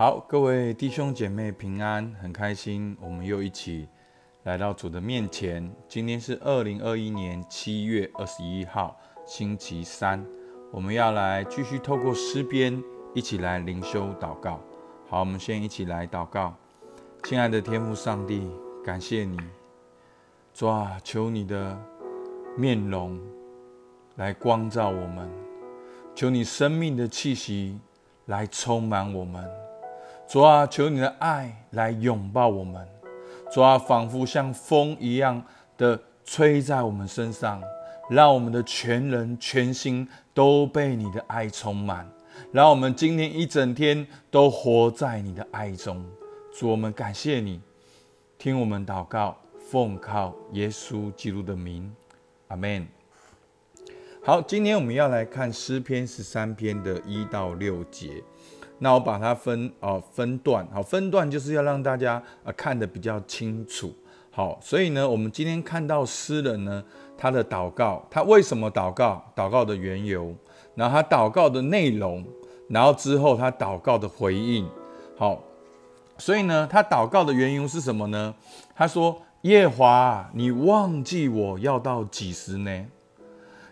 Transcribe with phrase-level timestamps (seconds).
[0.00, 3.86] 好，各位弟兄姐妹平安，很开心，我们又一起
[4.44, 5.70] 来到主的面前。
[5.86, 10.24] 今天是二零二一年七月二十一号，星期三，
[10.72, 12.82] 我们要来继续透过诗篇
[13.14, 14.58] 一起来灵修祷告。
[15.06, 16.54] 好，我们先一起来祷告。
[17.24, 18.50] 亲爱的天父上帝，
[18.82, 19.36] 感谢你，
[20.54, 21.78] 主啊，求你的
[22.56, 23.20] 面容
[24.16, 25.28] 来光照我们，
[26.14, 27.78] 求你生命的气息
[28.24, 29.46] 来充满我们。
[30.30, 32.86] 主啊，求你的爱来拥抱我们。
[33.52, 35.42] 主啊，仿佛像风一样
[35.76, 37.60] 的吹在我们身上，
[38.08, 42.08] 让我们的全人全心都被你的爱充满。
[42.52, 46.00] 让我们今天一整天都活在你的爱中。
[46.56, 47.60] 主，我们感谢你，
[48.38, 51.92] 听我们祷告，奉靠耶稣基督的名，
[52.46, 52.86] 阿门。
[54.22, 58.22] 好，今天我们要来看诗篇十三篇的一到六节。
[58.80, 63.92] 那我把它分哦分段，好分段就是要让大家呃看得比较清楚，
[64.30, 66.82] 好，所以呢，我们今天看到诗人呢
[67.16, 70.34] 他的祷告，他为什么祷告，祷告的缘由，
[70.74, 72.24] 然后他祷告的内容，
[72.68, 74.66] 然后之后他祷告的回应，
[75.16, 75.44] 好，
[76.16, 78.34] 所以呢，他祷告的缘由是什么呢？
[78.74, 82.86] 他说：夜华，你忘记我要到几时呢？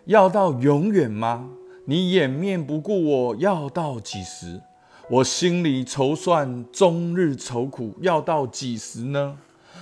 [0.05, 1.49] 要到永远吗？
[1.85, 4.61] 你掩面不顾我要到几时？
[5.09, 9.39] 我心里筹算，终日愁苦，要到几时呢？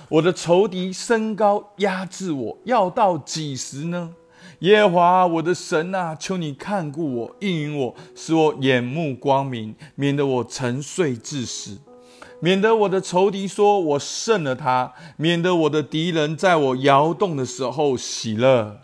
[0.08, 4.14] 我的仇敌升高压制我，要到几时呢？
[4.60, 11.76] 耶和华我的神啊，求你看顾我，应允我，使我眼目光明，免得我沉睡致死，
[12.40, 18.78] 免得我的仇敌说我胜了他，免得我的敌人在我摇动的时候喜乐。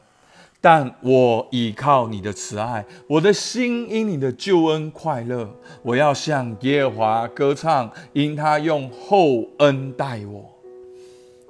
[0.65, 5.47] 但我倚靠你的慈爱，我的心因你的救恩快乐。
[5.83, 10.51] 我要向耶和华歌唱，因他用厚恩待我。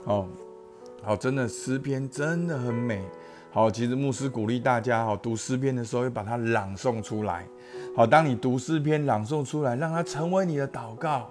[0.02, 0.26] 哦，
[1.00, 3.00] 好，真的诗篇真的很美。
[3.52, 7.46] 好，其实牧师鼓励大家，好读诗篇的时候要把它朗诵出来。
[7.94, 11.30] 好，当你读诗篇朗诵出来，让它成为你的祷告。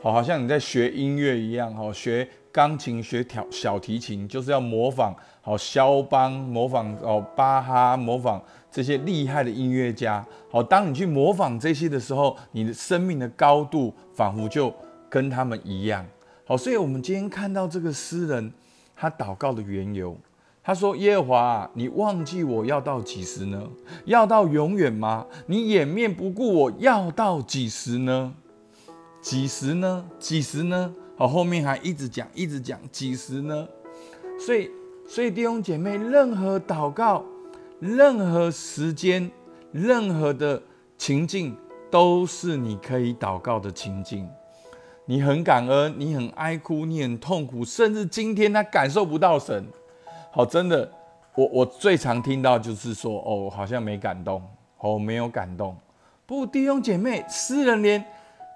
[0.00, 2.26] 好，好像你在学音乐一样，好学。
[2.50, 10.24] 钢琴学调小提琴，就是要模仿好肖邦，模仿哦巴哈，模仿这些厉害的音乐家。
[10.50, 14.72] 好，当你去模仿这些的时候，你的生命的高度仿佛就
[15.08, 16.04] 跟他们一样。
[16.44, 18.52] 好，所以我们今天看到这个诗人
[18.96, 20.16] 他祷告的缘由，
[20.64, 23.62] 他说：“耶和华，你忘记我要到几时呢？
[24.06, 25.26] 要到永远吗？
[25.46, 28.34] 你掩面不顾我要到几时呢？
[29.20, 30.04] 几时呢？
[30.18, 33.66] 几时呢？”好，后面还一直讲，一直讲，几时呢？
[34.38, 34.70] 所以，
[35.04, 37.24] 所以弟兄姐妹，任何祷告，
[37.80, 39.28] 任何时间，
[39.72, 40.62] 任何的
[40.96, 41.56] 情境，
[41.90, 44.30] 都是你可以祷告的情境。
[45.06, 49.66] 你很感恩，你很哀哭，你很痛苦，甚至今天他感受不到神。
[50.30, 50.88] 好，真的，
[51.34, 54.40] 我我最常听到就是说，哦，好像没感动，
[54.78, 55.76] 哦，没有感动。
[56.26, 58.04] 不，弟兄姐妹，诗人连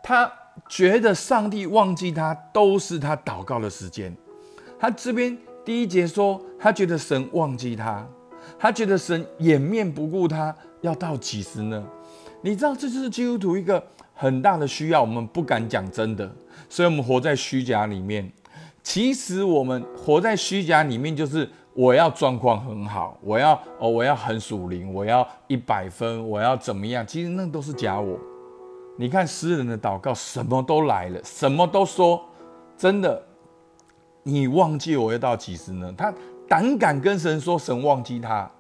[0.01, 0.33] 他。
[0.69, 4.15] 觉得上帝忘记他，都是他祷告的时间。
[4.79, 8.07] 他这边第一节说，他觉得神忘记他，
[8.59, 11.85] 他觉得神掩面不顾他，要到几时呢？
[12.43, 13.83] 你知道，这就是基督徒一个
[14.15, 15.01] 很大的需要。
[15.01, 16.31] 我们不敢讲真的，
[16.69, 18.31] 所以我们活在虚假里面。
[18.83, 27.07] 其实我们活在虚假里面，就是我要状况很好，我要哦，我要很属灵，我要一百分，我要怎么样？
[27.07, 28.19] 其实那都是假我。
[28.97, 32.23] 你看诗人的祷告，什么都来了，什么都说，
[32.77, 33.23] 真的，
[34.23, 35.93] 你忘记我要到几时呢？
[35.97, 36.13] 他
[36.47, 38.51] 胆敢跟神说，神忘记他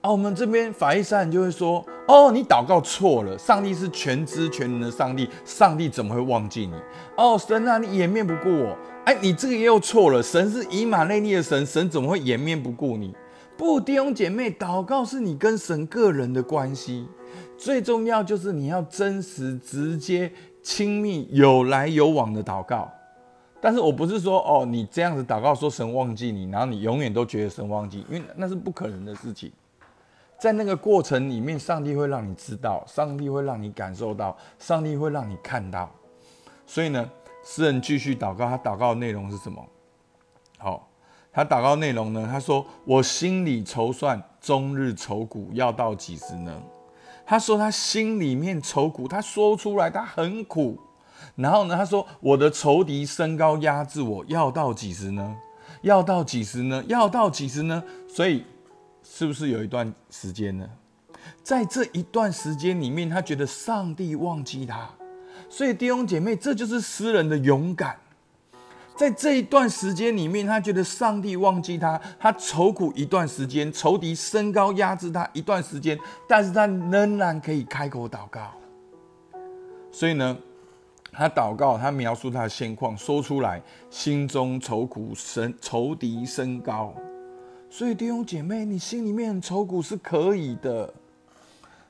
[0.00, 0.10] 啊！
[0.10, 6.74] 我们这边法医山人就会说：哦，你祷告错了，上帝是全知全能的上帝，上帝怎么会忘记你？
[7.16, 8.76] 哦，神啊，你掩面不顾我！
[9.04, 13.14] 哎，你这个又错了，神是以马内利的神，神怎么会掩面不顾你？
[13.56, 17.06] 不，弟兄姐妹，祷告是你跟神个人的关系。
[17.58, 20.32] 最重要就是你要真实、直接、
[20.62, 22.90] 亲密、有来有往的祷告。
[23.60, 29.52] 但是我不是说哦，你这样子祷告说神忘记你，然后你永远都觉得神忘记，因为那是不可能的事情。
[30.36, 35.88] 在那个过程里面，上帝会让你知道，上帝会让你感受到，上帝会让你看到。
[36.66, 37.08] 所以呢，
[37.44, 39.64] 诗人继续祷告，他祷告的内容是什么？
[40.58, 40.88] 好，
[41.32, 42.28] 他祷告内容呢？
[42.28, 46.60] 他说：“我心里筹算，终日愁苦，要到几时呢？”
[47.24, 50.78] 他说他心里面愁苦，他说出来他很苦。
[51.36, 55.36] 然后呢，他说我的仇敌身高压制我，要到几时呢？
[55.82, 56.84] 要到几时呢？
[56.88, 57.82] 要到几时呢？
[58.08, 58.44] 所以
[59.02, 60.68] 是不是有一段时间呢？
[61.42, 64.90] 在这一段时间里面，他觉得上帝忘记他，
[65.48, 67.96] 所以弟兄姐妹，这就是诗人的勇敢。
[68.96, 75.98] 在这一段时间里面，他觉得上帝忘记他，他愁苦一段时间，仇敌升高压制他一段时间，
[76.28, 78.52] 但是他仍然可以开口祷告。
[79.90, 80.36] 所以呢，
[81.10, 83.60] 他祷告，他描述他的现况，说出来，
[83.90, 86.94] 心中愁苦，神仇敌升高。
[87.68, 90.92] 所以弟兄姐妹，你心里面很愁苦是可以的，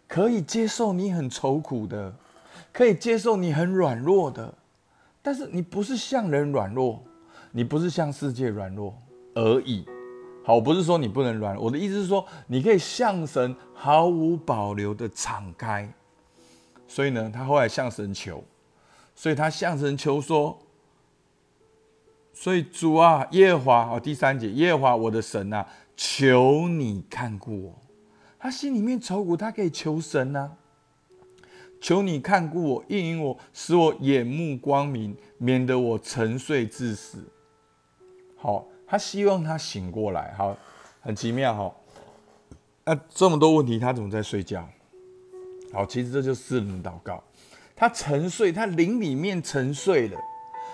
[0.06, 2.14] 可以接受你很愁苦的，
[2.72, 4.54] 可以接受你很软弱的。
[5.22, 7.02] 但是你不是向人软弱，
[7.52, 8.94] 你不是向世界软弱
[9.34, 9.86] 而已。
[10.44, 15.88] 好，我不是说你不能软，我的意思是说，你可以向神毫无保留的敞开。
[16.88, 18.42] 所以呢，他后来向神求，
[19.14, 20.58] 所以他向神求说
[22.34, 25.64] ：“所以主啊，耶和华，哦，第三节，耶和华我的神啊，
[25.96, 27.78] 求你看顾我。”
[28.40, 30.50] 他心里面愁苦，他可以求神啊。
[31.82, 37.18] 求你看顾我，应允我，使我眼目光明，免得我沉睡至死。
[38.36, 40.32] 好，他希望他醒过来。
[40.38, 40.56] 好，
[41.00, 41.74] 很奇妙哈。
[42.84, 44.64] 那这么多问题，他怎么在睡觉？
[45.72, 47.20] 好，其实这就是私人祷告。
[47.74, 50.16] 他沉睡，他灵里面沉睡了。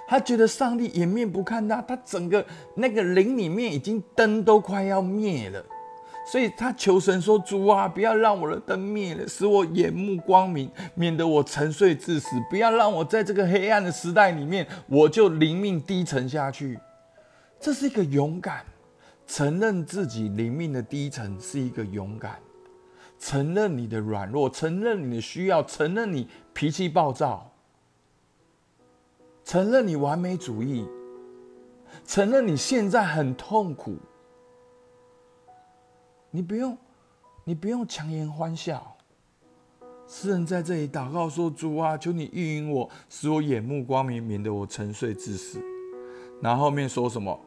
[0.06, 2.44] 他觉得上帝掩面不看他，他整个
[2.74, 5.64] 那个灵里面已经灯都快要灭了。
[6.30, 12.28] 所以他求神说：“主啊，不要让我的灯灭了，使我眼目光明，免得我沉睡至死。
[12.50, 16.78] 不要让我在这个黑暗的时代里面，我就灵命低沉下去。”
[17.58, 18.62] 这是一个勇敢，
[19.26, 22.38] 承认自己灵命的低沉是一个勇敢，
[23.18, 27.50] 承认你的软弱，承认你的需要，承认你脾气暴躁，
[29.44, 30.86] 承认你完美主义，
[32.06, 33.96] 承认你现在很痛苦。
[36.30, 36.76] 你不用，
[37.44, 38.96] 你不用强颜欢笑。
[40.06, 45.62] 诗人在这里祷告说：“主啊，求你运营我，使我眼目光明，免得我沉睡致死。”
[46.40, 47.38] 然后面说什么？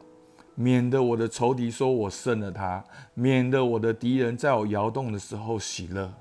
[0.54, 2.84] 免得我的仇敌说我胜了他，
[3.14, 6.12] 免得我的敌人在我摇动的时候喜乐。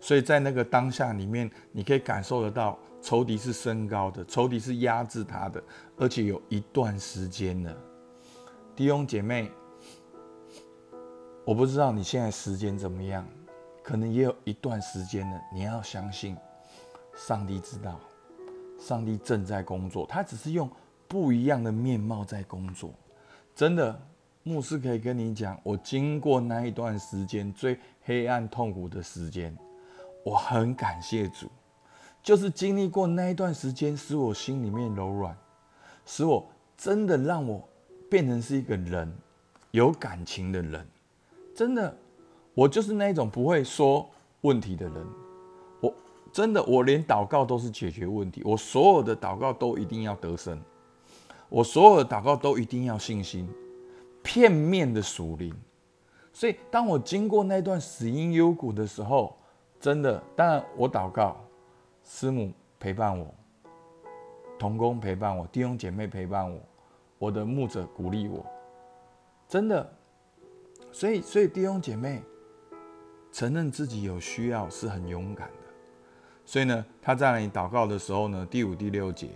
[0.00, 5.62] 所以在那个当下里面，你可以感受得到仇敌是升高的，仇敌是压制他的，
[5.96, 7.76] 而且有一段时间了。
[8.76, 9.50] 弟兄姐妹。
[11.46, 13.22] 我不知道你现在时间怎么样，
[13.82, 15.38] 可能也有一段时间了。
[15.52, 16.34] 你要相信，
[17.14, 18.00] 上帝知道，
[18.80, 20.70] 上帝正在工作，他只是用
[21.06, 22.94] 不一样的面貌在工作。
[23.54, 24.00] 真的，
[24.42, 29.54] 牧师可以跟你讲，我经过那一段时间最黑暗痛苦的时间，
[30.24, 31.50] 我很感谢主，
[32.22, 35.36] 就是经历过那一段时间，使我心里面柔软，
[36.06, 37.68] 使我真的让我
[38.08, 39.14] 变成是一个人，
[39.72, 40.88] 有感情的人。
[41.54, 41.96] 真的，
[42.52, 44.08] 我就是那种不会说
[44.40, 45.06] 问题的人。
[45.80, 45.94] 我
[46.32, 48.42] 真的，我连祷告都是解决问题。
[48.44, 50.60] 我所有的祷告都一定要得胜，
[51.48, 53.48] 我所有的祷告都一定要信心，
[54.22, 55.54] 片面的属灵。
[56.32, 59.36] 所以，当我经过那段死因幽谷的时候，
[59.78, 61.36] 真的，当然我祷告，
[62.02, 62.50] 师母
[62.80, 63.32] 陪伴我，
[64.58, 66.60] 同工陪伴我，弟兄姐妹陪伴我，
[67.18, 68.44] 我的牧者鼓励我，
[69.46, 69.88] 真的。
[70.94, 72.22] 所以，所以弟兄姐妹
[73.32, 75.54] 承认自己有需要是很勇敢的。
[76.46, 79.30] 所以呢，他在那里祷告的时候呢，第五、第六节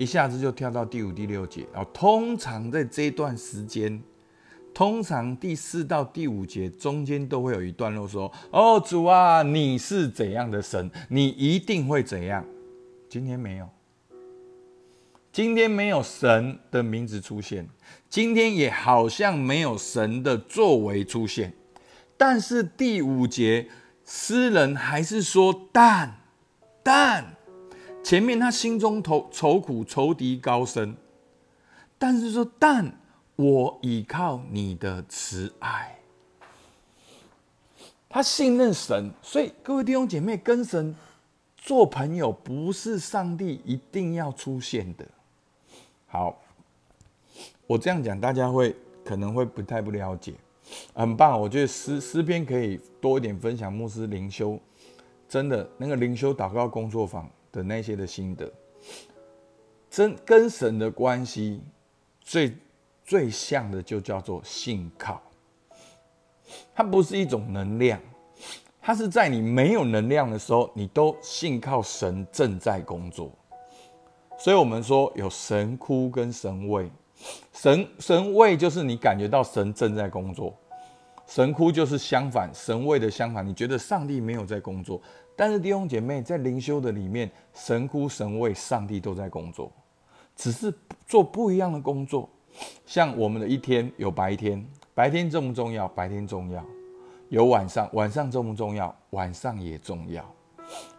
[0.00, 1.64] 一下子就跳到第五、第六节。
[1.72, 4.02] 然后，通常在这段时间，
[4.74, 10.90] 通常第四到第五节中间都会有一段落说：“哦，主啊，你是怎样的神？
[11.08, 12.44] 你一定会怎样。”
[13.08, 13.68] 今天没有。
[15.34, 17.68] 今天没有神的名字出现，
[18.08, 21.52] 今天也好像没有神的作为出现，
[22.16, 23.68] 但是第五节
[24.04, 26.20] 诗人还是说：“但，
[26.84, 27.34] 但
[28.04, 30.94] 前面他心中愁愁苦，仇敌高升，
[31.98, 32.96] 但是说，但
[33.34, 35.98] 我倚靠你的慈爱，
[38.08, 40.94] 他信任神，所以各位弟兄姐妹跟神
[41.56, 45.04] 做朋友，不是上帝一定要出现的。”
[46.14, 46.40] 好，
[47.66, 48.72] 我这样讲，大家会
[49.04, 50.32] 可能会不太不了解，
[50.94, 51.40] 很棒。
[51.40, 54.56] 我觉得诗诗篇可以多一点分享牧师灵修，
[55.28, 58.48] 真的那个灵修祷告工作坊的那些的心得，
[59.90, 61.60] 真跟神的关系
[62.20, 62.56] 最
[63.04, 65.20] 最像的就叫做信靠，
[66.72, 68.00] 它不是一种能量，
[68.80, 73.32] 它是在你没有能量的时候，你都信靠神正在工作。
[74.44, 76.90] 所以，我们说有神哭跟神慰，
[77.54, 80.54] 神神慰就是你感觉到神正在工作，
[81.26, 85.00] 神哭就是相反，神慰的相反，你觉得上帝没有在工作，
[85.34, 89.72] 但是弟兄姐妹在灵修的里面，神呼神位，上帝都在工作，
[90.36, 90.70] 只是
[91.06, 92.28] 做不一样的工作。
[92.84, 95.88] 像我们的一天有白天，白天重不重要？
[95.88, 96.62] 白天重要。
[97.30, 98.94] 有晚上，晚上重不重要？
[99.12, 100.22] 晚上也重要。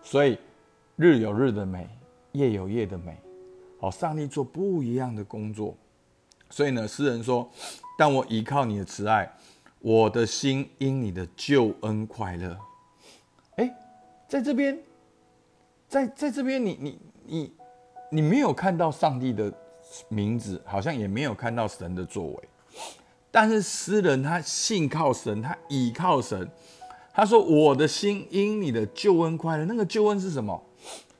[0.02, 0.36] 所以
[0.96, 1.88] 日有日的美，
[2.32, 3.16] 夜有夜的美。
[3.86, 5.76] 哦，上帝做不一样的工作。
[6.50, 7.48] 所以呢，诗人说
[7.98, 9.32] ：“但我依靠你的慈爱，
[9.80, 12.58] 我的心因你的救恩快乐。”
[13.58, 13.72] 哎，
[14.28, 14.80] 在这边，
[15.88, 17.54] 在在这边，你你你
[18.10, 19.54] 你没有看到上帝的
[20.08, 22.50] 名字，好像也没有看到神的作为。
[23.30, 26.50] 但是诗人他信靠神，他倚靠神。
[27.14, 30.60] 他说：“我的心因你的救恩快乐。”那个救恩是什么？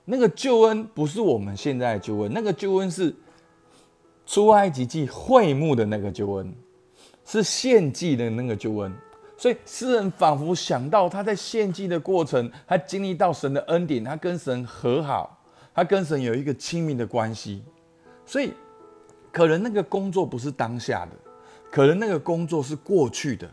[0.06, 3.14] 那个救恩不是我们现在的救恩，那个救恩是
[4.26, 6.54] 出埃及记会幕的那个救恩，
[7.26, 8.94] 是献祭的那个救恩。
[9.38, 15.44] 所以诗人仿佛想到他在献祭的过程，他经历到神的恩典，他跟神和好，
[15.74, 17.64] 他跟神有一个亲密的关系。
[18.26, 18.54] 所以
[19.32, 21.12] 可能那个工作不是当下的。
[21.70, 23.50] 可能那个工作是过去的，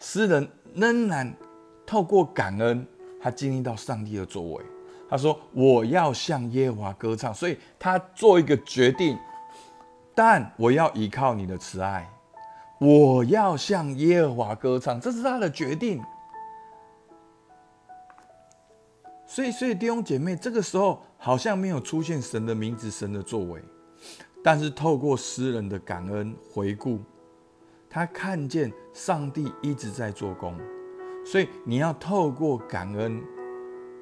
[0.00, 1.30] 诗人仍然
[1.84, 2.86] 透过感恩，
[3.20, 4.64] 他经历到上帝的作为。
[5.08, 9.18] 他说：“我要向耶和华歌唱。”所以他做一个决定，
[10.14, 12.08] 但我要依靠你的慈爱，
[12.78, 16.02] 我要向耶和华歌唱，这是他的决定。
[19.26, 23.62] 所以，所以弟兄姐妹，这个时候好像没有出现神的名字、神的作为，
[24.42, 26.98] 但是透过诗人的感恩回顾。
[27.90, 30.54] 他看见上帝一直在做工，
[31.24, 33.22] 所以你要透过感恩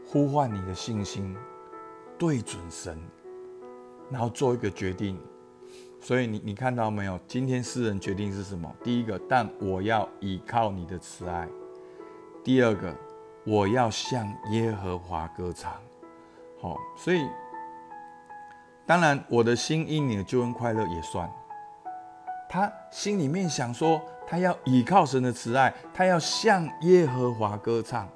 [0.07, 1.37] 呼唤你的信心，
[2.17, 2.99] 对准神，
[4.11, 5.19] 然后做一个决定。
[6.01, 7.19] 所以你你看到没有？
[7.27, 8.73] 今天诗人决定是什么？
[8.85, 11.49] 第一个，但我要依靠你的慈爱；
[12.45, 12.95] 第二个，
[13.45, 15.73] 我要向耶和华歌唱。
[16.61, 17.27] 好，所以
[18.87, 21.29] 当然我的心因你的救恩快乐也算。
[22.49, 28.09] 他心里面想说，他要倚靠神的慈爱，他要向耶和华歌唱。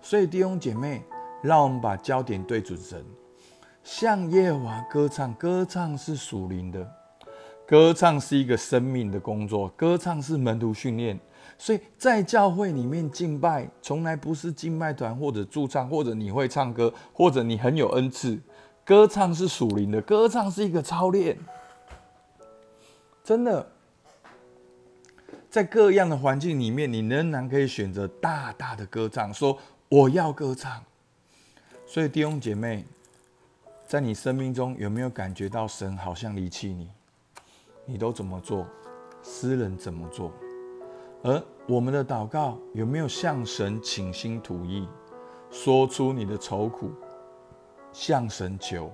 [0.00, 1.02] 所以弟兄姐妹，
[1.42, 3.04] 让我们把焦点对准神，
[3.84, 5.32] 向耶和华歌唱。
[5.34, 6.90] 歌唱是属灵的，
[7.66, 11.18] 歌唱是一个生命的工作，歌唱是门徒训练。
[11.58, 18.38] 所以在教会里面敬拜，从来不是敬拜团或者驻唱，或者你会唱歌，或者你很有恩赐。
[18.84, 21.38] 歌唱是属灵的，歌唱是一个操练。
[23.24, 23.70] 真的，
[25.48, 29.56] 在各样的环境里面，你仍然可以选择大大的歌唱，说
[29.88, 30.82] 我要歌唱。
[31.88, 32.84] 所以弟兄姐妹，
[33.86, 36.90] 在你生命中有没有感觉到神好像离弃你？
[37.84, 38.66] 你都怎么做？
[39.22, 40.32] 诗人怎么做？
[41.22, 44.88] 而我们的祷告有没有向神倾心吐意，
[45.48, 46.90] 说出你的愁苦，
[47.92, 48.90] 向神求？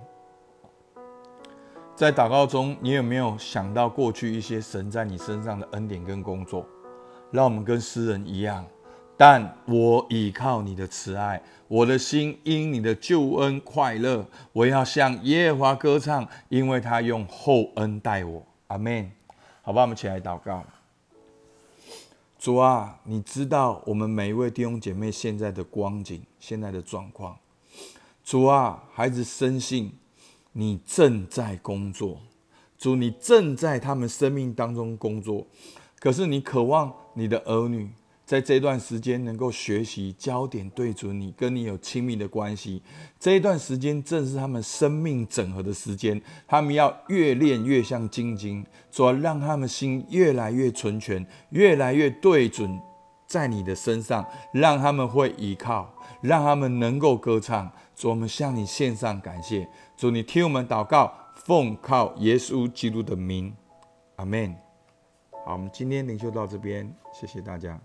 [1.96, 6.66] 在祷告中，你有没有想到过去一些神在你身上的恩典跟工作？
[7.30, 8.66] 让我们跟诗人一样，
[9.16, 14.26] 但我倚靠你的慈爱，我的心因你的救恩快乐。
[14.52, 18.44] 我要向耶和华歌唱，因为他用厚恩待我。
[18.68, 19.10] 阿门。
[19.62, 20.64] 好吧，我们起来祷告。
[22.38, 27.36] 主啊，你知道我们每一位弟兄姐妹现在的光景，现在的状况。
[28.24, 29.92] 主啊，孩子深信。
[30.54, 32.20] 你正在工作，
[32.76, 35.46] 主，你正在他们生命当中工作。
[35.98, 37.90] 可是你渴望你的儿女
[38.32, 42.82] 在这段时间能够学习焦点对准你，跟你有亲密的关系。
[43.20, 52.80] 这一段时间正是他们生命整合的时间，他们要越练越像晶晶，主要让他们心越来越纯全，越来越对准
[53.26, 57.70] 在你的身上，让他们会依靠，让他们能够歌唱。
[57.94, 59.68] 主，我们向你献上感谢。
[59.94, 63.54] 主，你听我们祷告，奉靠耶稣基督的名，
[64.16, 64.56] 阿门。
[65.44, 67.78] 好，我们今天领袖到这边，谢谢大家。